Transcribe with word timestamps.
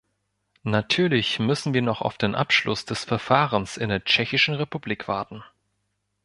Natürlich 0.63 1.37
müssen 1.37 1.75
wir 1.75 1.83
noch 1.83 2.01
auf 2.01 2.17
den 2.17 2.33
Abschluss 2.33 2.85
des 2.85 3.03
Verfahrens 3.03 3.77
in 3.77 3.89
der 3.89 4.03
Tschechischen 4.03 4.55
Republik 4.55 5.07
warten. 5.07 5.43